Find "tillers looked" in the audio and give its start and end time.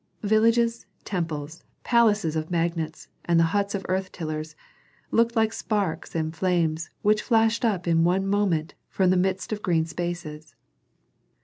4.11-5.35